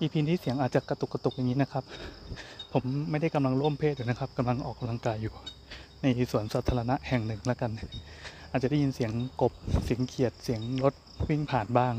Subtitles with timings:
[0.00, 1.84] EP นี้เสียงอาจจะกระตุกกระตุกอย่างนี้นะครับ
[2.72, 5.34] ผมไม่ได้กำลังร่วมเพศอยู่นะครับกำลังออกกำลังกายอยู่
[6.00, 7.70] ในสวนสาธารณะแห่งหนึ่งแล้วกัน
[8.50, 9.52] อาจจะได้ยินเสียงกบ
[9.84, 10.94] เสียงเขียดเสียงรถ
[11.28, 11.94] วิ่งผ่านบ้าง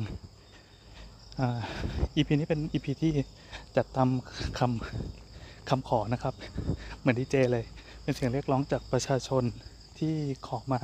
[1.39, 1.59] อ่า
[2.15, 3.11] EP นี้เป็น EP ที่
[3.77, 4.09] จัดตาม
[4.59, 6.33] คำคำขอนะครับ
[6.99, 7.65] เหมือนดีเจเลย
[8.03, 9.43] เป็นเสียงเรียกร้องจากประชาชน
[9.97, 10.13] ที่
[10.47, 10.79] ขอมา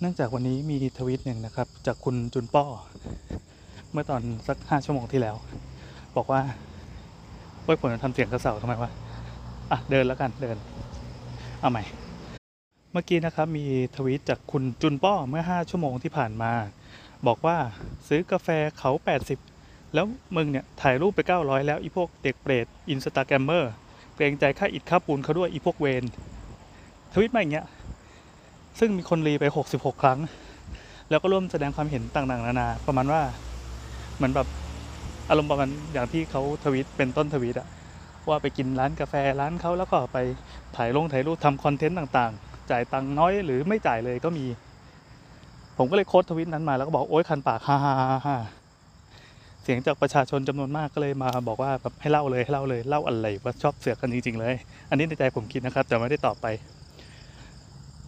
[0.00, 2.64] เนื่องจากวันนี้มีทวิตหนึ่งนะครับ จากคุณจุนป้อ
[3.92, 5.36] เมื่อตอนสักห้าชั่วโมงที่แล้ว
[6.16, 6.40] บอกว่า
[7.64, 8.90] โอ้ยผมจะทำเสียงกระเสาทำไมวะ
[9.70, 10.56] อะเดินแล้วกันเดิน
[11.60, 11.82] เอาใหม่
[12.92, 13.64] เมื่อกี้นะครับมี
[13.96, 16.52] ทวีตจากคุณจุนป้อเมื่อ 5 ชั่วโมงที่ผ่านมา
[17.26, 17.56] บอกว่า
[18.08, 18.90] ซื้อกาแฟเขา
[19.42, 20.06] 80 แล้ว
[20.36, 23.72] มึงเนี่ย ถ่ายรูปไป 900 แล้วอีพวกเด็กเปรต Instagrammer
[24.16, 26.04] เกรงใจค่าอิฐค่าปูนเขาด้วยอีพวกเวร
[27.14, 27.66] ทวีตมาอย่างเงี้ย
[28.78, 30.18] ซึ่งมีคนรีไป 66 ครั้ง
[31.10, 33.22] แล้วก็ร่วมแสดงความเห็นต่างๆ นานา ประมาณว่า
[34.22, 34.50] เหมือนแบบ
[35.30, 37.68] อารมณ์ประมาณอย่างที่เขาทวิตเป็นต้นทวิตอะ
[38.28, 40.18] ว่าไปกินร้านกาแฟร้านเขาแล้วก็ไป
[40.76, 44.46] ถ่ายลงถ่ายรูปทำคอนเทนต์ต่างๆ จ่ายตังค์น้อยหรือไม่จ่ายเลยก็มี
[45.78, 47.94] ผมก็เลยโค้ดทวิตนั้นมาแล้วก็บอกโอ๊ยคันปากฮ่าฮ่า
[48.26, 48.36] ฮ่า
[49.62, 54.54] เสียงจากประชาชนจำนวนมากก็เลยมาบอกว่าแบบให้เล่าเลยให้เล่าเลยเล่าอะไรว่าชอบเสือกกันจริงๆเลย
[54.90, 56.46] อันนี้ในใจผมคิดนะครับ แต่ไม่ได้ตอบไป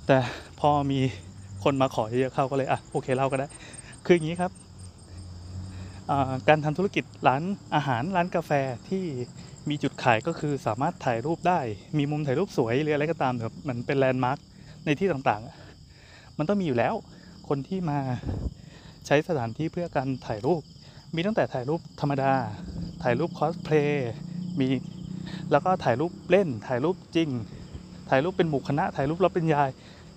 [0.06, 0.18] แต่
[0.60, 1.00] พอมี
[1.64, 3.46] คนมาขอเยอะๆเข้าก็เลยอะโอเคเล่าก็ได้
[4.06, 4.63] คืออย่างนี้ครับ
[6.48, 7.42] การทำธุรกิจร้าน
[7.74, 8.50] อาหารร้านกาแฟ
[8.88, 9.04] ที่
[9.68, 11.60] มีจุดขายก็คือสามารถถ่ายรูปได้
[11.98, 14.38] มีมุมถ่ายรูปสวยหรืออะไรก็ตามแบบมันเป็นแลนด์มาร์ค
[14.84, 16.94] ในที่ต่างๆ มันต้องมีอยู่แล้ว
[17.48, 17.98] คนที่มา
[19.06, 20.62] ใช้สถานที่เพื่อการถ่ายรูป
[21.14, 22.32] มีตั้งแต่ถ่ายรูปธรรมดา
[23.02, 24.12] ถ่ายรูปคอสเพลย์
[24.60, 24.68] มี
[25.50, 27.28] แล้วก็ถ่ายรูปเล่น ถ่ายรูปจริง
[28.10, 29.62] ถ่ายรูปเป็นหมู่คณะ ถ่ายรูปรับปริญญา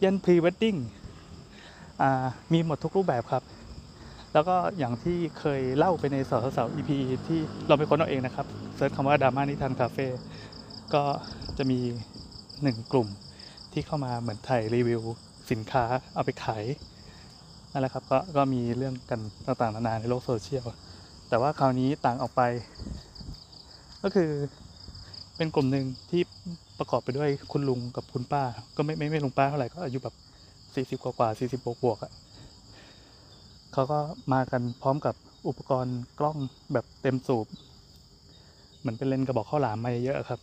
[0.04, 0.76] ยันพรีเวดดิ้ง
[2.54, 3.44] มีหมดทุกรูปแบบครับ
[4.38, 6.92] แล้วก็อย่างที่เคยเล่าไปในสาวสาว EP
[7.28, 10.08] ที่เราไปค้นเอาเองนะครับ search คำว่าดราม่านิทานคาเฟ่
[10.94, 11.04] ก็
[11.58, 11.80] จะมี
[12.64, 13.08] หนึ่งกลุ่ม
[13.73, 15.02] ที่เข้ามาเหมือนถ่ายรีวิว
[15.52, 15.84] สินค้า
[16.16, 16.64] เอาไปขาย
[17.72, 20.66] นั่นแหละครับก็ก็มีเรื่องกันต่างๆนานาในโลกโซเชียล
[21.30, 22.42] แต่ว่าคราวนี้ต่างออกไป
[24.04, 24.30] ก็คือ
[25.38, 26.22] เป็นกลุ่มหนึ่งที่
[26.80, 28.44] ประกอบไปด้วยคุณลุงกับคุณป้า
[28.76, 30.16] ก็ไม่ไม่ไม่ลุงป้าเท่าไหร่ก็อายุแบบ
[30.76, 32.14] สี่สิบกว่ากว่าสี่สิบบวกบวกอะ
[33.73, 34.00] เขาก็
[34.33, 35.16] มากันพร้อมกับ
[35.48, 36.38] อุปกรณ์กล้อง
[36.73, 37.48] แบบเต็มสูบ
[38.80, 40.39] เหมือนเป็นเลนส์กระบอกข้าวหลามมาเยอะๆครับ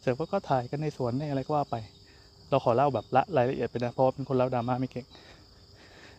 [0.00, 1.76] เสร็จแล้วก็ถ่ายกันในสวนในอะไรก็ว่าไป
[2.50, 5.06] เราขอเล่าแบบละรายละเอียดไปนะเพราะเป็นคนเล่าดราม่าไม่เก่ง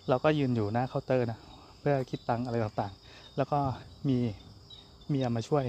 [0.10, 1.40] เราก็ยืนอยู่หน้าเคาน์เตอร์นะ
[1.80, 3.60] เพื่อคิดตังอะไรต่างๆ แล้วก็
[4.08, 4.18] มี
[5.08, 5.66] เมียมาช่วย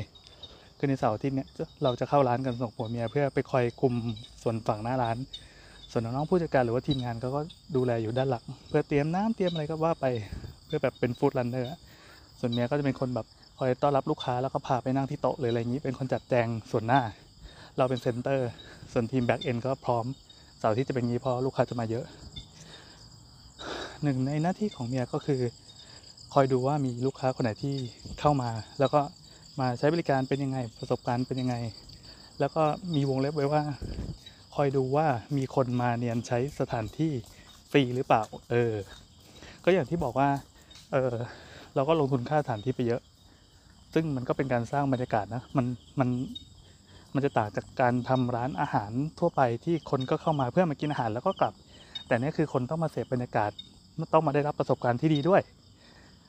[0.79, 1.49] คือในเสาร์อาที่เนี้ย
[1.83, 3.95] เราจะเข้าร้านกันสองผัวเมียเพื่อไปคอยคุม
[4.43, 5.17] ส่วนฝั่งหน้าร้าน
[5.93, 7.41] ส่วนน้องๆผู้จัดการหรือว่าทีมงานเขาก็
[7.77, 10.07] ดูแลอยู่ด้านหลังเพื่อเตรียมน้ำเตรียมอะไรก็ว่าไป
[10.67, 11.79] เพื่อแบบเป็น food runner อะ
[12.41, 13.27] ส่วนเนี้ยก็จะเป็นคนแบบ
[13.59, 17.01] คอยต้อนรับลูกค้าแล้วก็พาไปนั่งที่โต๊ะเลยอะไรอย่างนี้ เป็นคนจัดแจงส่วนหน้า
[17.79, 18.49] เราเป็น center
[18.93, 20.05] ส่วนทีม back-end ก็พร้อม
[20.59, 22.05] เสาร์ที่จะเป็นงนี้เพราะลูกค้าจะมาเยอะ
[24.03, 25.41] หนึ่งในหน้าที่ของเมียก็คือ
[26.35, 27.75] คอยดูว่ามีลูกค้าคนไหนที่
[28.21, 29.01] เข้ามา แล้วก็
[29.61, 31.57] มาใช้บริการเป็นยังไงประสบการณ์เป็นยังไง
[32.41, 32.63] แล้วก็
[32.95, 33.63] มีวงเล็บไว้ว่า
[34.61, 35.07] อยดูว่า
[35.37, 37.13] มีคนมาเนียนใช้สถานที่
[37.71, 38.75] ฟรีหรือเปล่า เออ
[39.65, 40.29] ก็อย่างที่บอกว่า
[40.93, 41.15] เออ
[41.75, 43.01] เราก็ลงทุนค่าสถานที่ไปเยอะ
[43.95, 45.67] ซึ่งมันก็เป็นการสร้างบรรยากาศนะ มัน
[46.01, 46.09] มัน
[47.15, 51.55] มันจะต่างจากการทำร้านอาหารทั่วไปที่คนก็เข้ามาเพื่อมากินอาหารแล้วก็กลับ
[52.07, 53.51] แต่เนี่ยคือคนต้องมาเสพบรรยากาศ
[54.13, 55.43] ต้องมาได้รับประสบการณ์ที่ดีด้วย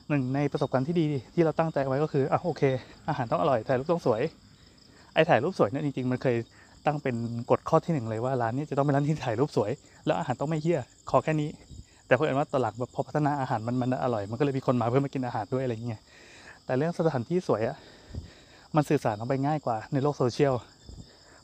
[0.08, 2.62] หนึ่งในประสบการณ์ที่ดีที่เราตั้งใจไว้ก็คือ อะโอเค
[3.08, 4.22] อาหารต้องอร่อย ถ่ายรูปต้องสวย
[5.14, 6.36] ไอ้ถ่ายรูปสวยเนี่ยจริงๆมันเคย
[6.86, 7.16] ตั้งเป็น
[7.50, 9.70] กฎข้อที่หนึ่งเลยว่าร้านนี้จะต้องเป็นร้านที่ถ่ายรูปสวย
[10.06, 11.50] แล้วอาหารต้องไม่เหี้ยขอแค่นี้
[12.06, 16.00] แต่เพราะเอิญว่าตอนหลังแบบพอพัฒนาอาหารมันมันอร่อยมันก็เลยมีคนมาเพื่อมากินอาหารด้วยอะไรอย่างเงี้ย
[16.64, 17.76] แต่เรื่องสถานที่สวยอะ
[18.76, 20.54] มันสื่อสารออกไปง่ายกว่าในโลกโซเชียล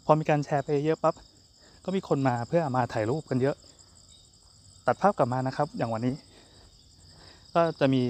[0.05, 1.15] พอมีการแชร์ไปเยอะปั๊บ
[1.85, 3.57] ก็มีคนมาเพื่อมาถ่ายรูปกันเยอะ
[4.87, 6.15] ตัดภาพกลับมานะครับ อย่างวันนี้
[7.55, 8.03] ก็จะมี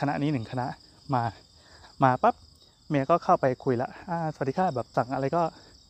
[0.00, 0.66] คณะนี้หนึ่งคณะ
[1.14, 1.22] มา
[2.02, 2.34] มาปั๊บ
[2.88, 3.88] เมียก็เข้าไปคุยละ
[4.34, 5.42] สวัสดีค่ะแบบสั่งอะไรก็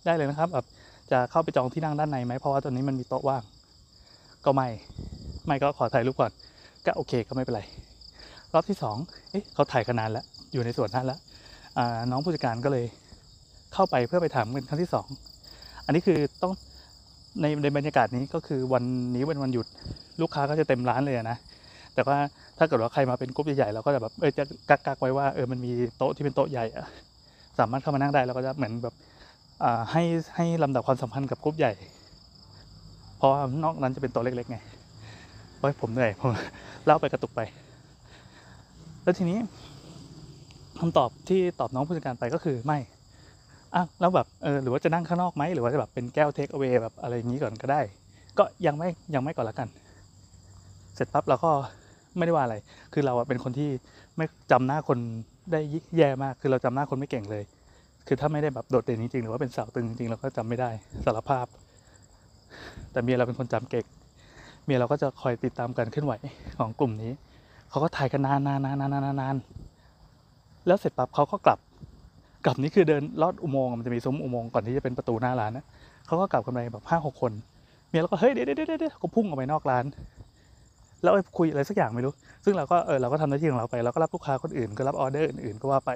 [0.05, 0.67] ได้เลยนะครับแบบ
[1.11, 3.43] จะเข้าไปจองที่นั่งด้านในไหมเพราะว่าตอนนี้มันมีโต๊ะว่าง
[4.45, 4.69] ก็ไม่
[5.47, 6.33] ไม่ก็ขอถ่ายรูปก่อน
[6.87, 7.63] ก็โอเคก็ไม่เป็นไร
[8.53, 8.97] รอบที่สอง
[9.31, 11.19] เอ๊ะเขาถ่ายกันานแล้ว อยู่ในส่วนนั้นแล้ว
[12.11, 12.85] น้องผู้จัดการก็เลย
[13.75, 15.07] เข้าไปเพื่อไปถามเป็นครั้งที่สอง
[15.85, 16.53] อันนี้คือต้อง
[17.41, 18.85] ในในบรรยากาศนี้ก็คือวัน
[19.15, 19.67] นี้เป็นวันหยุด
[20.21, 21.37] ลูกค้าก็จะเต็มร้านเลยนะ
[21.95, 22.17] แต่ว่า
[22.59, 26.87] ถ้าเกิดว่าใครมาเป็นกลุ่มใหญ่ๆเราก็จะแบบเออจะกักกักไว้ว่าเออมันมีโต๊ะที่เป็นโต๊ะใหญ่อะ
[27.59, 28.95] สามารถเข้ามานั่งได้แล้วก็จะเหมือนแบบ
[29.93, 30.03] ให้
[30.37, 31.73] ให้ลำดับความสัมพันธ์กับกลุ่มใหญ่
[33.17, 33.33] เพราะ
[33.65, 34.59] นอกนั้นจะเป็นต๊ะเล็กๆไง
[35.59, 36.31] โอ้ยผมเหนื่อยผม
[36.85, 37.41] เล่าไปกระตุกไป
[39.03, 39.39] แล้วทีนี้
[40.81, 42.79] คำตอบที่ตอบน้องผู้จัดการไปก็คือไม่
[43.75, 47.81] อะแล้วแบบเออหรือว่าจะนั่งข้างนอกไหมหรือว่าจะแบบเป็นแก้วเทคเอา a y แบบอะไรอย่างนี้ก่อนก็ได้
[48.39, 49.69] ก็ยังไม่ยังไม่ก่อนละกัน
[50.95, 51.51] เสร็จปั๊บเราก็
[52.17, 52.57] ไม่ได้ว่าอะไร
[52.93, 53.71] คือเราเป็นคนที่
[54.17, 54.99] ไม่จำหน้าคน
[55.53, 55.61] ได้
[55.97, 57.45] แย่มาก คือเราจำหน้าคนไม่เก่งเลย
[58.07, 60.71] คือถ้าไม่ได้แบบโดดเด่นจริงๆหรือว่าเป็นสาวตึงจริงๆเราก็จำไม่ได้
[61.05, 61.47] สารภาพ
[62.93, 63.85] แต่เมียเราเป็นคนจำเก่ง
[64.65, 66.13] เมียเราก็จะคอยติดตามการเคลื่อนไหว
[66.59, 67.13] ของกลุ่มนี้
[67.71, 69.37] เขาก็ถ่ายกันนานนานนานนานนาน
[70.67, 71.59] แล้วเสร็จปั๊บเขาก็กลับ
[72.45, 75.65] กลับนี่คือเดินลอดอุโมงค์มันจะมีซุ้มอุโมงค์ก่อนที่จะเป็นประตูหน้าร้านนะ
[76.07, 77.33] เขาก็กลับกันไปแบบห้าหกคน
[77.89, 79.85] เมียเราก็เฮ้ยเดี๋ยวเดี๋ยวเดี๋ยวเดี๋ยวก็พุ่งออกไปนอกร้าน
[81.03, 82.13] แล้วไปคุยอะไรสักอย่างไม่รู้
[82.45, 85.91] ซึ่งเราก็เออเราก็ทำหน้าที่ของเราไปเราก็รับลูกค้าคนอื่นก็รับออเดอร์อื่นๆก็ว่าไป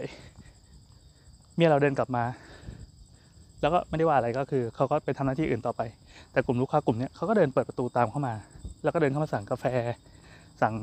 [1.57, 2.25] เมียเราเดินกลับมา
[3.61, 5.83] แล้วก็ไม่ได้ว่าอะไรก็คือเขาก็ไปทำหน้าที่อื่นต่อไป
[6.33, 8.35] แต่กลุ่มลูกค้ากลุ่มนี้เขาก็เดินเปิดประตูตามเข้ามา
[8.83, 9.65] แล้วก็เดินเข้ามาสั่งกาแฟ
[10.63, 10.75] สั่ง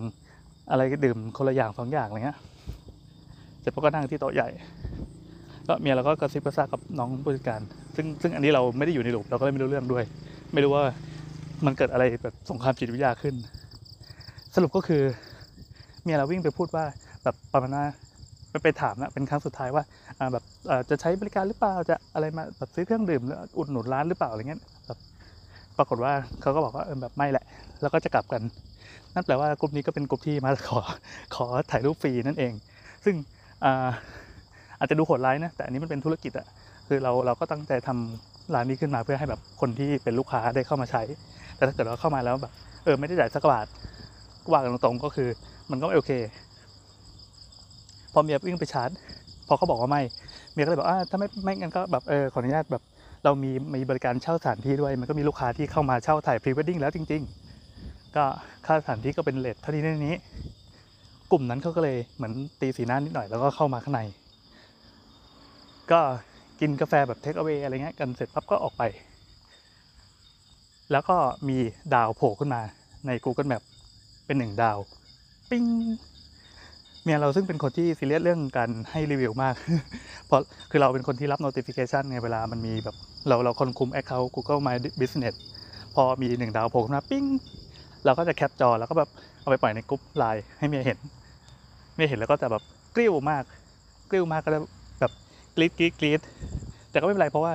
[0.71, 2.37] อะไรดื่มคนละอย่างสองอย่างอะไรเงี้ย
[3.59, 4.49] เสร็จปุ๊บก็นั่งที่โต๊ะใหญ่
[5.67, 7.61] ก็เมียเราก็กระซิบกระซาบกับน้องผู้จัดการ
[7.95, 10.03] ซึ่งซึ่งอันนี้เราไม่ได้อยู่ในหลุมเราก็เลยไม่รู้เรื่องด้วย
[10.53, 10.83] ไม่รู้ว่า
[11.65, 13.35] มันเกิดอะไรแบบสงครามจิตวิทยาขึ้น
[14.55, 15.01] สรุปก็คือ
[16.03, 16.85] เมียเราวิ่งไปพูดว่า
[17.23, 17.85] แบบประมาณว่า
[18.49, 19.83] ไปไปถามนะเป็นครั้งสุดท้ายว่า
[20.33, 20.43] แบบ
[20.89, 24.97] จะใช้บริการหรือเปล่าจะอะไรมาแบบซื้อเครื่องดื่มหรืออุดหนุนร้านหรือเปล่าอะไรเงี้ยแบบ
[25.77, 27.45] ปรากฏว่าเขาก็บอกว่าเออแบบไม่แหละ
[27.81, 28.41] แล้วก็จะกลับกัน
[29.13, 30.79] นั่นแปลว่ากลุ่มนี้ก็เป็นกลุ่มที่มาขอ
[31.35, 32.53] ขอถ่ายรูปฟรีนั่นเอง
[33.05, 33.15] ซึ่ง
[33.63, 33.89] อา
[34.79, 36.47] อาจจะดูโหดร้ายนะแต่อันนี้มันเป็นธุรกิจอะ
[36.87, 41.01] คือเราเราก็ตั้งใจทำร้านนี้ขึ้นมาเพื่อให้แบบคนที่เป็นลูกค้าได้เข้ามาใช้
[41.55, 42.51] แต่ถ้าเกิดว่าเข้ามาแล้วแบบ
[42.83, 43.67] เออไม่ได้จ่ายสักบาท
[44.51, 45.29] ว่ากันตรงๆก็คือ
[45.71, 46.11] มันก็ไม่โอเค
[48.13, 48.89] พอเมียวิ่งไปชาร์จ
[49.47, 50.01] พอเขาบอกว่าไม่
[50.53, 52.83] เมียก็เลยบอกอ่าถ้าไม่ไม่งั้นก็แบบเออขออนุญาตแบบ
[53.23, 57.21] เรามีมีบริการเช่าสถานที่ด้วย มันก็มีลูกค้าที่เข้ามาเช่าถ่ายพรีเวดดิ้งแล้วจริง
[57.69, 58.23] ๆ ก็
[58.65, 60.15] ค่าสถานที่ก็เป็น rate เท่านี้เท่านี้
[61.31, 64.01] กลุ่มนั้นเขาก็เลยเหมือนตีสีหน้านิดหน่อยแล้วก็เข้ามาข้างใน
[65.91, 65.99] ก็
[66.59, 68.83] กินกาแฟแบบเทคเอา a y อะไรเงี้ยกันเสร็จปั๊บก็ออกไป
[70.91, 71.17] แล้วก็
[71.49, 71.57] มี
[71.93, 72.61] ดาวโผล่ขึ้นมา
[73.07, 73.63] ใน Google Map
[74.25, 74.77] เป็นหนึ่งดาว
[75.49, 75.63] ปิ้ง
[77.03, 79.55] เมียเราซึ่งเป็นคนที่ซีเรียสเรื่องการให้รีวิวมาก
[80.27, 80.41] เพราะ
[80.71, 82.95] คือเราเป็นคนที่รับ notification ไงเวลามันมีแบบ
[83.27, 85.35] เราเราคนคุม account Google My Business
[85.95, 87.25] พอมีหนึ่งดาวโผล่ขึ้นมาปิ้ง
[88.05, 89.09] เราก็จะแคปจอแล้วก็แบบ
[89.41, 90.99] เอาไปปล่อยในกลุ่มไลน์ให้เมียเห็น
[91.95, 92.63] เมียเห็นแล้วก็จะแบบ
[92.95, 93.43] กริ้วมาก
[94.09, 94.59] กริ้วมากก็จะ
[95.01, 95.11] แบบ
[95.55, 96.21] กรี๊ดกรี๊ดกรี๊ด
[96.91, 97.53] แต่ก็ไม่เป็นไรเพราะว่า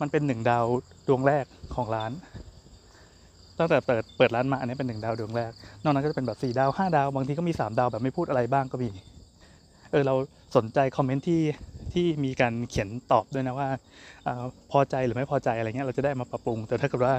[0.00, 0.64] มันเป็นหนึ่งดาว
[1.08, 1.44] ดวงแรก
[1.74, 2.12] ของร้าน
[3.58, 5.52] ตั้งแต่เปิดเปิดร้านมาอันนี้เป็นหนึ่งดาวดวงแรก
[5.82, 8.88] นอกนั้นก็จะเป็นแบบสี่ดาวห้าดาว บางทีก็มีสามดาวแบบไม่พูดอะไรบ้างก็มี
[9.90, 10.14] เออเรา
[10.56, 11.42] สนใจคอมเมนต์ที่
[11.92, 13.68] ที่มีการเขียนตอบด้วยนะว่า
[14.26, 17.14] อาพอใจหรือไม่พอใจอะไรเงี้ยเราจะได้มาปรับปรุง แต่ถ้าเกิดว่า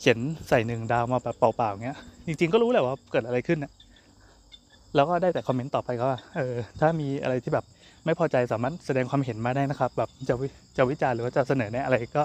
[0.00, 3.72] เขียนใส่หนึ่งดาวมาแบบเปล่าๆเงี้ย จริงๆ ก็รู้แหละว่าเกิดอะไรขึ้นนะ
[4.94, 7.64] แล้วก็ได้แต่คอมเมนต์ต่อไปก็ว่าเออถ้ามีอะไรที่แบบ
[8.04, 10.46] ไม่พอใจสามารถแสดงความเห็นมาได้นะครับ แบบจะวิ
[10.76, 12.22] จะวิจารณ์หรือว่าจะเสนอแนะอะไรก็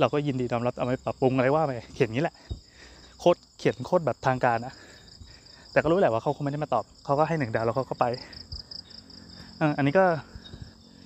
[0.00, 2.34] เราก็ยินดีน้อมรับเอาไปปรับปรุงอะไรว่าไปเขียนงี้แหละ
[3.66, 4.74] ขียนโคตรแบบทางการนะ
[5.72, 8.04] แต่ก็รู้แหละว่าเขาคงไม่ได้มาตอบเขาก็ให้หนึ่งดาวแล้วเขาก็ไป
[9.76, 10.04] อันนี้ก็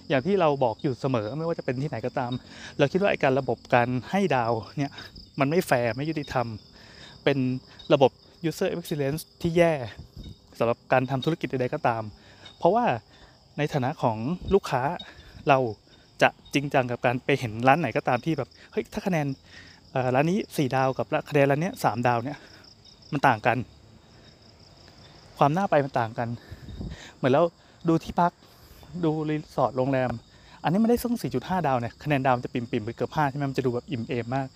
[0.09, 2.33] อย่างที่เราบอกอยู่เสมอไม่ว่าจะเป็นที่ไหนก็ตาม
[2.79, 4.93] เราคิดว่าไอ้การระบบการให้ดาวเนี่ย
[5.41, 6.47] มันไม่แฟร์ไม่ยุติธรรม
[7.25, 7.39] เป็น
[7.93, 8.11] ระบบ
[8.49, 9.73] user experience ที่แย่
[10.59, 12.03] สำหรับการทำธุรกิจใดๆก็ตาม
[12.59, 12.85] เพราะว่า
[13.59, 14.17] ในฐานะของ
[14.55, 14.83] ลูกค้า
[15.49, 15.59] เรา
[16.23, 19.27] จะจริงจังกับการไปเห็นร้านไหนก็ตามที่แบบเฮ้ยถ้าคะแนน
[20.15, 22.39] ร้านนี้สี่ดาวกับคะแนนร้านนี้สามดาวเนี่ย
[23.13, 23.57] มันต่างกัน
[25.39, 26.29] ความน่าไปมันต่างกัน
[27.17, 27.45] เหมือนแล้ว
[27.89, 28.33] ดูที่พัก
[29.05, 30.11] ดูรีสอร์ทโรงแรม
[30.63, 34.47] อันนี้มันได้ส่ง4.5 ดาวเนี่ยคะแนนดาวมันจะปริ่มๆไปเกือบ5ใช่ไหมมันจะดูแบบอิ่มเอมมาก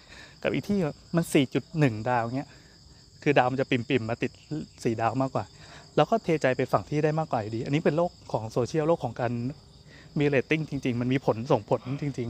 [0.42, 0.78] กับอีกที่
[1.16, 1.24] มัน
[1.66, 2.48] 4.1 ดาวเงี้ย
[3.22, 4.30] คือดาวมันจะปริ่มๆมาติด
[4.64, 5.44] 4 ดาวมากกว่า
[5.96, 9.32] แล้วก็เทใจไปฝั่งที่ได้มากกว่าอยู่ดี อันนี้เป็นโลกของโซเชียลโลกของการ
[10.18, 12.28] มีเรตติ้งจริง ๆ มันมีผลส่งผลจริง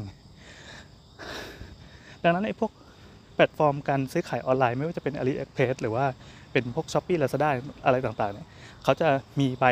[0.86, 2.72] ๆ ดังนั้นไอ้พวก
[3.34, 6.04] แพลตฟอร์มการซื้อขายออนไลน์ไม่ว่าจะเป็น AliExpress หรือว่า
[6.52, 7.50] เป็นพวก Shopee Lazada
[7.84, 8.46] อะไรต่างๆเนี่ย
[8.84, 9.08] เขาจะ
[9.40, 9.64] มีใบ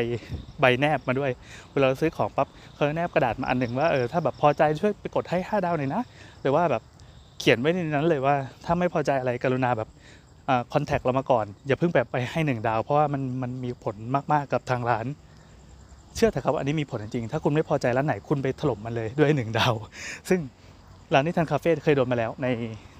[0.60, 1.30] ใบแนบมาด้วย
[1.72, 6.02] เวลาเราซื้อของปั๊บเขาแนบกระดาษมาอันหนึ่งว่าเออถ้าแบบพอใจช่วยไปกดให้ 5 ดาวหน่อยนะ
[6.42, 6.82] หรือว่าแบบ
[7.38, 9.88] เขียนไว้ในนั้นเลยว่าถ้าไม่พอใจอะไรกรุณาแบบ
[10.72, 13.96] คอนแทคเรามาก่อน อย่าเพิ่งแบบไปให้1ดาว เพราะว่ามันมันมีผล
[14.32, 15.06] มากๆกับทางร้าน
[16.16, 19.74] เชื่อเถอะครับอันนี้มีผลจริงถ้าคุณไม่พอใจร้านไหนคุณไปถล่มมันเลยด้วยหนึ่งดาว
[20.28, 20.40] ซึ่ง
[21.14, 22.46] ร้านนิทันคาเฟ่เคยโดนมาแล้ว ใน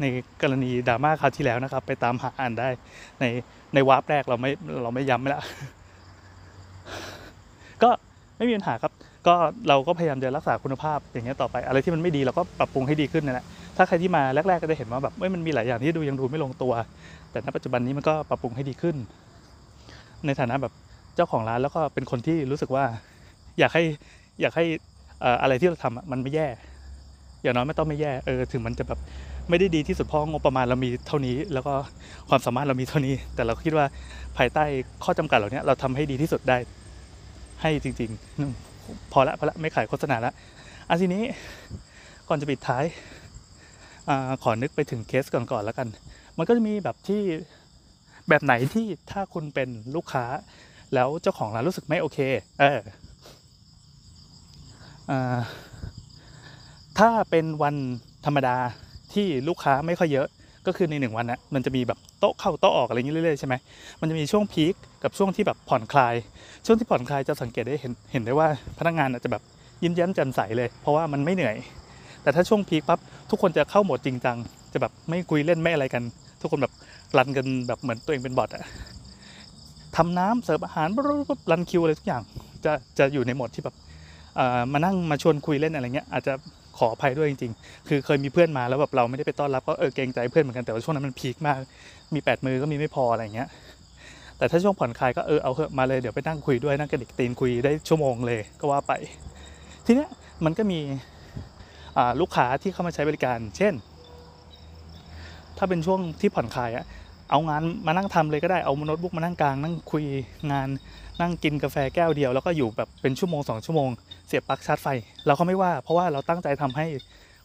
[0.00, 0.05] ใน
[0.43, 2.69] กรณีดราม่าคราวที่แล้วนะครับ ไปตามหาอ่านได้
[3.21, 3.25] ใน
[3.75, 4.50] ในวาร์ปแรกเราไม่
[4.83, 5.40] เราไม่ย้ำแล้ว
[7.83, 7.90] ก็
[8.37, 8.93] ไม่มีปัญหาครับ
[9.26, 9.35] ก็
[9.69, 16.73] เราก็พยายามจะรักษาคุณภาพอย่างเงี้ยต่อไป อะไรที่มันไม่ดีเราก็ปรับปรุงให้ดีขึ้นนั่นแหละถ้าใครที่มาแรก ๆ ก็จะเห็นว่าแบบเอ้ยมันมีหลายอย่างที่ดูยังดูไม่ลงตัว
[17.31, 18.97] แต่ณปัจจุบันนี้มันก็ปรับปรุงให้ดีขึ้น
[20.26, 20.73] ในฐานะแบบ
[21.17, 22.85] เจ้าของร้านแล้วก็เป็นคนที่รู้สึกว่า
[23.59, 23.83] อยากให้
[24.40, 24.64] อยากให้
[25.43, 26.49] อะไรที่เราทำมันไม่แย่
[27.42, 28.99] อย่างน้อยไม่ต้องไม่แย่เออถึงมันจะแบบ
[29.49, 31.75] ไม่ได้ดีที่สุดเพราะงบประมาณเรามีเท่านี้ แล้วก็
[32.28, 33.87] ความสามารถเรามีเท่านี้ แต่เราคิดว่า
[34.37, 34.64] ภายใต้
[35.04, 36.59] ข้อจำกัดเหล่านี้เราทำให้ดีที่สุดได้
[37.61, 40.32] ให้จริงๆพอละพอละไม่ขายโฆษณาละ
[40.88, 41.23] อันทีนี้
[42.28, 42.85] ก่อนจะปิดท้าย
[44.09, 44.11] อ
[44.42, 45.88] ขอนึกไปถึงเคสก่อนๆแล้วกัน
[46.38, 47.23] มันก็จะมีแบบที่
[48.28, 50.25] แบบไหนที่ถ้าคุณเป็นลูกค้า
[50.94, 52.18] แล้วเจ้าของร้านรู้สึกไม่โอเค
[52.61, 52.78] เออ
[55.11, 55.38] อ่า
[57.04, 57.76] ถ้าเป็นวัน
[58.26, 58.57] ธรรมดา
[59.14, 60.28] ที่ลูกค้าไม่ค่อยเยอะ
[60.66, 63.54] ก็คือในหนึ่งวันนะมันจะมีแบบโต๊ะเข้าโต๊ะออกอะไรอย่างนี้เรื่อยๆใช่ไหม
[64.00, 66.14] มันจะมีช่วงพีคกับช่วงที่แบบผ่อนคลาย
[66.66, 69.42] ช่วงที่ผ่อนคลายจะสังเกตได้เห็นเห็นได้ว่าพนักงานอาจจะแบบ
[69.83, 71.57] ยิ้มแย้มแจ่มใสเลย เพราะว่ามันไม่เหนื่อย
[72.23, 74.37] แต่ถ้าช่วงพีคปั๊บทุกคนจะเข้าโหมดจริงจัง
[74.73, 76.02] จะแบบไม่คุยเล่นไม่อะไรกัน
[76.40, 76.73] ทุกคนแบบ
[77.16, 78.62] รันกันแบบเหมือนตัวเองเป็นบอทอะ
[79.97, 80.88] ทำน้ำเสิร์ฟอาหาร
[81.50, 82.23] รันคิวอะไรทุกอย่าง
[82.64, 83.75] จะจะอยู่ในโหมดที่แบบ
[84.37, 86.33] เอ่อมานั่งมาชวนคุยเล่นอะไรเงี้ยอาจจะ
[86.81, 91.59] ขออภัยด้วยจริงๆ คือเคยมีเพื่อนมาแล้วแบบเราไม่ได้ไปต้อนรับก็เออเกรงใจเพื่อนเหมือนกันแต่ว่าช่วงนั้นมันพีคมาก
[92.15, 93.49] มีแปดมือก็มีไม่พออะไรเงี้ย
[94.39, 98.93] แต่ถ้าช่วงผ่อนคลายก็เออเอาเถอะมาเลยเดี๋ยวไปนั่งคุยด้วยนั่งกระดิกตีนคุยได้ชั่วโมงเลยก็ว่าไป
[99.87, 100.09] ทีเนี้ย
[100.45, 100.81] มันก็มี
[101.97, 103.75] อ่าลูกค้าที่เข้ามาใช้บริการ เช่น
[105.59, 106.85] ถ้าเป็นช่วงที่ผ่อนคลายอะ
[107.31, 110.05] เอางานมานั่งทำเลยก็ได้เอาโน้ตบุ๊กมานั่งกางนั่งคุย
[110.53, 110.69] งาน
[111.21, 113.91] นั่งกินกาแฟแก้วเดียว แล้วก็อยู่แบบเป็นชั่วโมงสองชั่วโมง
[114.31, 114.89] เสียบปลั๊กชาร์จไฟ
[115.27, 116.87] เราก็ไม่ว่า เพราะว่าเราตั้งใจทำให้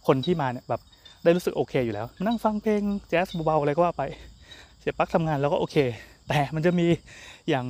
[0.08, 0.82] คนที่มาเนี่ยแบบ
[1.24, 4.04] ได้รู้สึกโอเคอยู่แล้ว นั่งฟังเพลงแจ๊สเบาๆอะไรก็ว่าไป
[4.80, 5.75] เสียบปลั๊กทำงานแล้วก็โอเค
[6.30, 6.88] แต่มันจะมี
[7.50, 7.65] อย่าง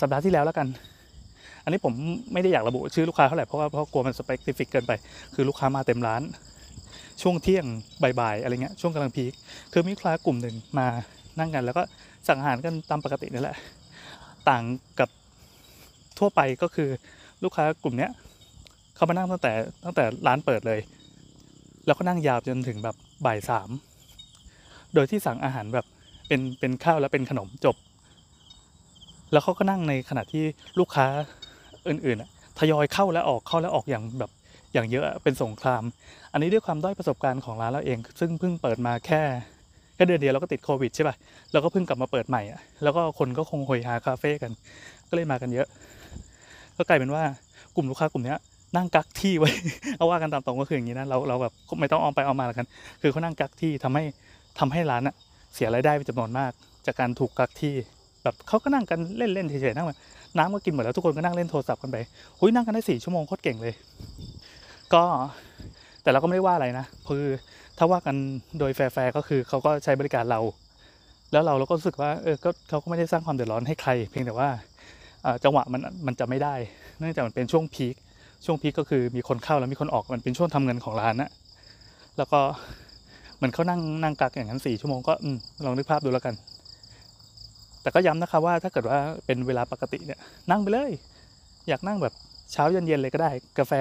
[0.00, 0.66] สัปดาห์ที่แล้วแล้วกัน
[1.64, 1.94] อันนี้ผม
[2.32, 4.92] ไม่ได้อยากระบุชื่อลูกค้าเท่าไหร่เพราะว่าเพราะกลัวมัน specific เกินไป
[5.34, 6.22] คือลูกค้ามาเต็มร้าน
[7.22, 7.64] ช่วงเที่ยง
[8.02, 9.32] บ่ายๆอะไรเงี้ยช่วงกำลังพีค
[9.72, 10.86] คือมีลูกค้ากลุ่มหนึ่งมา
[11.38, 11.82] นั่งกัน แล้วก็
[12.28, 13.56] สั่งอาหารกันตามปกตินี่แหละ
[14.48, 14.64] ต่าง
[14.98, 15.08] กับ
[16.18, 16.88] ทั่วไปก็คือ
[17.44, 18.10] ลูกค้ากลุ่มเนี้ย
[18.96, 19.52] เขามานั่งตั้งแต่
[19.84, 20.80] ตั้งแต่ร้านเปิดเลย
[21.86, 23.70] แล้วก็นั่งยาวจนถึงแบบบ่ายสาม
[24.94, 25.86] โดยที่สั่งอาหารแบบ
[26.28, 27.76] เป็นเป็นข้าวแล้วเป็นขนมจบ
[29.32, 30.44] แล้วเขาก็นั่งในขณะที่
[30.78, 31.06] ลูกค้า
[31.88, 34.30] อื่นๆอะทยอยเข้าและออกเข้าและออกอย่างแบบ
[34.72, 35.82] อย่างเยอะอะเป็นสงคราม
[36.32, 39.20] อันนี้ด้วยความด้อยประสบการณ์ของร้านเราเอง ซึ่งเพิ่งเปิดมาแค่
[39.94, 41.16] แค่เดือนเดียวแล้วก็ติดโควิดใช่ป่ะ
[41.52, 44.52] แล้วก็เพิ่งกลับมาเปิดใหม่อะแล้วก็คนก็คงโหยหาคาเฟ่กัน
[45.08, 45.66] ก็เลยมากันเยอะ
[46.76, 47.22] ก็กลายเป็นว่า
[47.76, 48.38] กลุ่มลูกค้ากลุ่มเนี้ย
[48.74, 49.50] นั่งกักที่ไว้
[49.96, 52.66] เอาว่ากันตามตรงก็คืออย่างนี้นะเราเราแบบไม่ต้องออมไปออมมาแล้วกัน
[53.02, 54.04] คือเขานั่งกักที่ทำให้
[54.58, 55.14] ทำให้ร้านอะ
[55.54, 56.52] เสียรายได้ไปจำนวนมาก
[56.86, 57.74] จากการถูกกักที่
[58.22, 59.98] แบบเขาก็นั่งกันเล่นๆเฉยๆนั่งแบบ
[60.38, 61.96] น้ำก็กินหมดแล้วทุกคนก็นั่งเล่นโทรศัพท์กันไป
[62.38, 63.74] หุยนั่งกันได้สี่ชั่วโมงโคตรเก่งเลย
[64.94, 65.02] ก็
[66.02, 67.24] แต่เราก็ไม่ได้ว่าอะไรนะคือ
[67.78, 68.16] ถ้าว่ากัน
[68.58, 70.40] โดยแฟร์ๆก็คือเขาก็ใช้บริการเรา
[71.32, 74.48] แล้วเราเราก็รู้สึกว่าเออก็เขาก็ไม่ได้สร้างความเดือดร้อนให้ใคร เพียงแต่ว่า
[75.44, 76.54] จังหวะมันมันจะไม่ได้
[76.98, 77.94] เนื่องจากมันเป็นช่วงพีค
[78.44, 81.30] ช่วงพีคก็คือมีคนเข้าแล้วมีคนออกมันเป็นช่วงทำเงินของร้านนะ
[82.16, 82.40] แล้วก็
[83.36, 86.34] เหมือนเขานั่งนั่งกักอย่างนั้นสี่ชั่วโมงก็อืมลองนึกภาพดูแล้วกัน
[87.82, 90.18] แต่ก็ย้ำนะคะว่าถ้าเกิดว่าเป็นเวลาปกติเนี่ย
[90.50, 90.90] นั่งไปเลย
[91.68, 92.14] อยากนั่งแบบ
[92.52, 93.72] เช้าเย็นๆเลยก็ได้ กาแฟ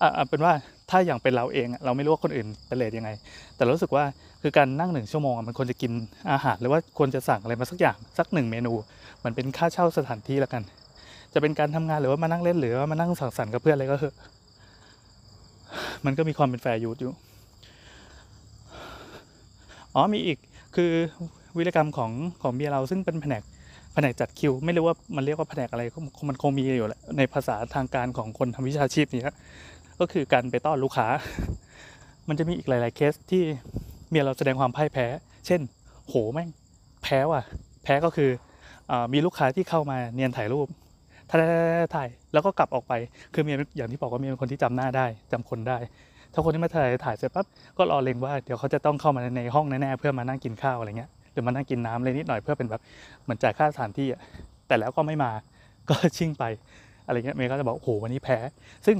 [0.00, 0.52] อะอะเป็นว่า
[0.90, 3.10] ถ้าอย่างเป็นเราเองเราไม่รู้ว่าคนอื่นเป็นเลทยังไง
[3.56, 4.04] แต่รู้สึกว่า
[4.42, 5.92] คือการนั่งหนึ่งชั่วโมงมันควรจะกิน
[6.30, 8.72] อาหารหรือว่าควรจะสั่งอะไรมาสักอย่างสักหนึ่งเมนู
[9.24, 10.62] มือนเป็นค่าเช่าสถานที่แล้วกัน
[11.34, 14.14] จะเป็นการทำงานหรือว่ามานั่งเล่นหรือว่ามานั่งสังสรรค์กับเพื่อนอะไรก็เถอะ
[16.04, 17.12] มันก็มีความเป็น fair use อยู่
[19.94, 20.38] อ๋อมีอีก
[20.76, 20.92] คือ
[21.56, 22.10] วิรกรรมของ
[22.42, 23.42] ของเบียร์เราซึ่งเป็นแผนก
[23.94, 25.82] แผนกจัดคิว ไม่รู้ว่ามันเรียกว่าแผนกอะไร
[26.28, 29.22] มันคงมีอยู่แหละในภาษาทางการของคนทำวิชาชีพนี้
[30.00, 31.06] ก็คือการไปต้อนลูกค้า
[32.28, 33.42] มันจะมีอีกหลาย ๆ เคสที่
[34.08, 35.06] เมียเราแสดงความพ่ายแพ้
[35.46, 35.60] เช่น
[36.08, 36.48] โหแม่ง
[37.02, 37.42] แพ้ว่ะ
[37.84, 38.30] แพ้ก็คื
[38.90, 40.68] อมีลูกค้าที่เข้ามาเนียนถ่ายรูป
[41.34, 41.48] ถ่า
[41.84, 42.92] ยถ่ายแล้วก็กลับออกไป
[43.34, 45.78] คือเมียอย่างที่บอกว่าเมียเป็นคนที่จำหน้าได้จำคนได้
[46.32, 47.46] ถ้าคนที่มาถ่ายถ่ายเสร็จปั๊บ
[47.78, 52.80] ก็รอเล็งว่าเดี๋ยวเขาจะต้องเข้ามาในห้องแน่ๆเพื่อมานั่งกินข้าวอะไรเงี้ยหรือมานั่งกินน้ำอะไรนิดหน่อยเพื่อเป็นแบบ
[53.22, 54.20] เหมือนจ่ายค่าสถานที่อะ
[54.66, 55.30] แต่แล้วก็ไม่มา
[55.88, 56.44] ก็ชิ่งไป
[57.06, 58.38] อะไรเงี้ยเมย์ก็จะบอกโอ้โหวันนี้แพ้
[58.86, 58.96] ซึ่ง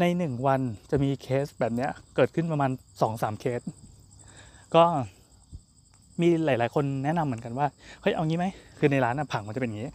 [0.00, 2.70] ในหนึ่งวันจะมีเคสแบบเนี้ยเกิดขึ้นประมาณ
[3.02, 3.60] สองสามเคส
[4.74, 4.84] ก็
[6.20, 7.66] มีหลาย ๆ คนแนะนำเหมือนกันว่า
[8.02, 8.46] เฮ้ยเอางี้ไหม
[8.78, 9.90] คือในร้านอะผังมันจะเป็นอย่างนี้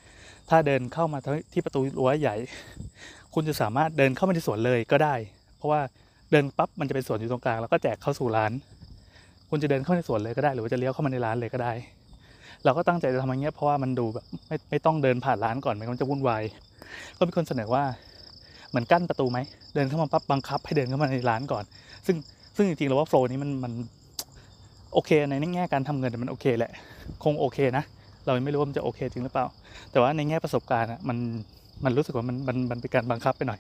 [0.50, 1.20] ถ้าเดินเข้ามา
[1.54, 2.36] ที่ประตูรั้วใหญ่
[3.34, 5.16] คุณจะสามารถเดินเข้ามาในสวนเลยก็ได้
[5.58, 5.82] เพราะว่า
[6.32, 8.52] เดินปั๊บมันจะเป็นสวนอยู่ตรงกลางแล้วก็แจกเข้าสู่ร้าน
[9.50, 11.74] คุณจะเดินเข้าในสวนเลยก็ได้ หรือว่าจะเลี้ยวเข้ามาในร้านเลยก็ได้
[12.66, 16.44] เราก็ตั้งใจจะทำอย่างเงี้ยเพราะว่ามันดูแบบไม่ไม่ต้องเดินผ่านร้านก่อนไม่งั้นจะวุ่นวาย
[17.18, 17.84] ก็มีคนเสนอว่า
[18.70, 19.40] เหมือนกั้นประตูไหม
[19.76, 21.64] เดินเข้ามาปั๊บบังคับ ให้เดินเข้ามาในร้านก่อน
[22.06, 22.16] ซึ่ง
[22.56, 23.74] ซึ่งจริงๆเราว่าโฟล์นี้มันมัน
[24.94, 26.72] โอเคในแง่การทำเงินมันโอเคแหละ
[27.24, 27.84] คงโอเคนะ
[28.25, 29.46] เราไม่รู้ว่ามันจะโอเคจริงหรือเปล่า
[29.92, 31.18] แต่ว่าในแง่ประสบการณ์อะมัน
[31.86, 33.60] มันรู้สึกว่ามันมันมันเป็นการบังคับไปหน่อย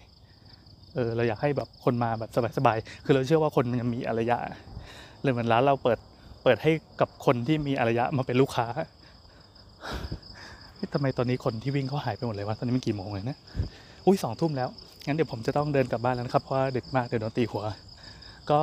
[0.95, 4.37] เออเราอยากให้แบบคนมาแบบสบายๆคือเราเชื่อว่าคนมันยังมีอารยะ
[5.21, 5.99] เลยเหมือนร้านเราเปิด
[6.43, 8.67] เปิดให้กับคนที่มีอารยะมาเป็นลูกค้า
[10.93, 13.37] ทำไมตอนนี้คนที่วิ่งเขาหายไปหมดเลยวะตอนนี้มันกี่โมงเลยนะ
[14.05, 14.69] อุ้ยสองทุ่มแล้ว
[15.05, 17.63] งั้นเดี๋ยวผมจะต้องเดินกลับบ้านแล้วนะครับเพราะว่าดึกมากเดี๋ยวโดนตีหัว
[18.51, 18.59] ก็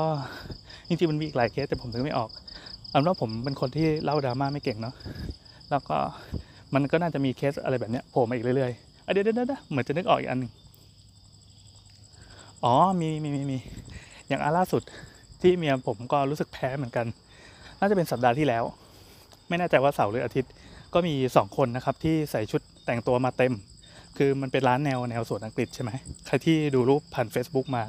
[0.88, 2.30] จริงๆมันมีอีกหลายเคสแต่ผมนึกไม่ออก
[2.90, 4.94] เอาเป็นว่าผมเป็นคนที่เล่าดราม่าไม่เก่งเนาะ
[5.70, 5.98] แล้วก็
[6.74, 10.50] มันก็น่าจะมีเคสอะไรแบบเนี้ยโผล่มาอีกเรื่อยๆเดี๋ยวเดี๋ยวเดี๋ยวเหมือนจะนึกออกอีกอันหนึ่ง
[12.64, 13.58] อ๋อมีมีมีมี
[14.28, 14.82] อย่างอันล่าสุด
[15.42, 17.06] ที่เมียผมก็รู้สึกแพ้เหมือนกัน
[17.78, 18.64] น่าจะเป็นสัปดาห์ที่แล้ว
[19.48, 20.52] ไม่แน่ใจว่าเสาร์หรืออาทิตย์
[20.94, 23.54] ก็มีสองคนนะครับที่ใส่ชุดแต่งตัวมาเต็ม
[24.16, 25.90] คือมันเป็นร้านแนวแนวสวนอังกฤษใช่ไหม
[26.26, 27.82] ใครที่ดูรูปผ่าน Facebook มา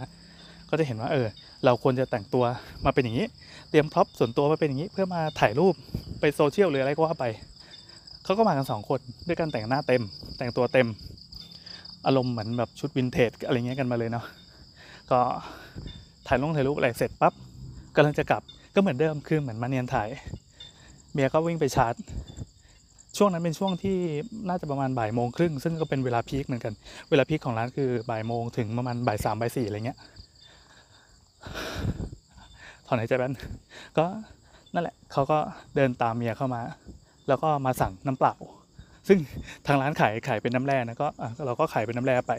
[0.70, 1.28] ก็จะเห็นว่าเออ
[1.66, 2.46] เราควรจะแต่งตัว
[2.86, 3.28] มาเป็นอย่างนี้
[3.70, 5.74] เตรียมพร็อพส่วนตัวมาเป็นอย่างนี้ เพื่อมาถ่ายรูป
[6.20, 7.26] ไปโซเชียลหรืออะไรก็ว่าไป
[8.30, 10.04] เขาก็มากันสองคนด้วยกันแต่งหน้าเต็ม
[10.38, 10.88] แต่งตัวเต็ม
[12.06, 14.26] อารมณ์เหมือนแบบชุดวินเทจอะไรเงี้ยกันมาเลยเนาะ
[15.12, 15.20] ก็
[16.28, 17.34] ถ่ายลงถ่ายรูปอะไรเสร็จปั๊บ
[17.96, 18.42] กำลังจะกลับ
[18.76, 20.10] ก็เหมือนเดิมคือเหมือนมาเนียนถ่าย
[21.14, 21.94] เมียก็วิ่งไปชาร์จ
[23.18, 23.98] ช่วงนั้นเป็นช่วงที่
[24.48, 26.74] น่าจะประมาณบ่ายโมงครึ่งซึ่งก็เป็นเวลาพีคเหมือนกัน
[27.10, 29.98] เวลาพีคของร้านคือบ่ายโมงถึงประมาณบ่ายสามบ่ายสี่อะไรเงี้ย
[32.88, 33.34] ถอนหายใจแป๊บน
[33.98, 34.06] ก็
[34.74, 35.38] นั่นแหละเขาก็
[35.76, 36.62] เดินตามเมียเข้ามา
[37.30, 38.36] แล้วก็มาสั่งน้ำเปล่า
[39.08, 39.18] ซึ่ง
[39.68, 41.08] ทางร้านขายขายเป็นน้ำแร่นะก็
[41.46, 42.34] เราก็ขายเป็นน้ำแร่ไป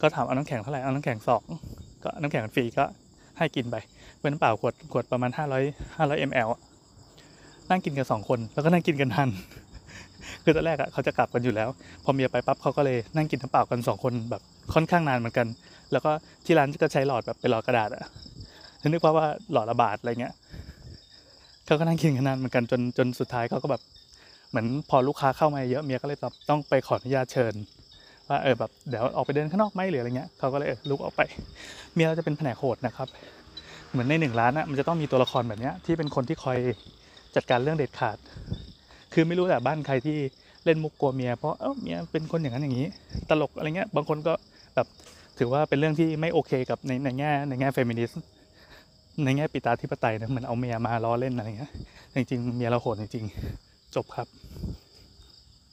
[0.00, 1.42] ก็ถามเอาน้ำแข็งเท่าไหร่เอาน้ำแข็งสอง
[2.04, 2.84] ก็น้ำแข็งฟรีก็
[3.38, 3.76] ให้กินไป
[4.20, 5.64] เป็นน้ำเปล่าขวดขวดประมาณห้าร้อย
[5.96, 6.50] ห้าร้อยมล
[7.70, 9.28] นั่งกินกันสองคน แล้วก็นั่งกินกันทัน
[10.44, 11.68] คือตอนแรกอะเขาจะกลับกันอยู่แล้ว
[12.04, 14.42] พอเมียไปปั๊บเขาก็เลยนั่งกินน้ำเปล่ากันสองคนแบบ
[14.74, 15.46] ค่อนข้างนานเหมือนกัน
[15.92, 16.10] แล้วก็
[16.44, 18.02] ที่ร้านก็ใช้หลอดแบบเป็นหลอดกระดาษอะ
[18.88, 20.34] นึกว่าว่าหลอดละบาทอะไรเงี้ย
[21.66, 23.82] เขาก็นั่งกินกันนานเหมือนกันจนจนสุดท้ายเขาก็แบบ
[24.54, 27.54] เหมือนพอลูกค้าเข้ามาเยอะเมียก็เลยแบบต้องไปขออนุญาตเชิญ
[28.28, 31.22] ว่าเออแบบเดี๋ยวออกไปเดินข้างนอกไหมหรืออะไรเงี้ยเขาก็เลยเออลุกออกไป
[31.94, 33.08] เมียเราจะเป็นแผนกโหดนะครับ
[33.90, 36.58] เหมือนในหนึ่งร้านอะมันจะต้องมีตัวละครแบบเนี้ยที่เป็นคนที่คอย
[37.36, 38.18] จัดการเรื่องเด็ดขาด
[39.12, 40.16] คือไม่รู้แต่บ้านใครที่
[40.64, 42.86] เล่นมุกกลัวเมียเพราะเออเมียเป็นคนอย่างนั้นอย่างนี้
[43.30, 44.32] ตลกอะไรเงี้ยบางคนก็
[44.74, 44.86] แบบ
[45.38, 48.20] ถือว่าเป็นเรื่องที่ไม่โอเคกับในในแง่ในแง่เฟมินิสต์
[49.24, 51.72] ในแง่ปิตาธิปไตยนะเหมือนเอาเมียมาล้อเล่นอะไรเงี้ย
[52.14, 53.63] จริงๆเมียเราโหดจริงๆ
[53.94, 54.28] จบครับ